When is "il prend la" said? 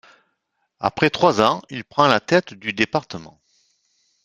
1.69-2.19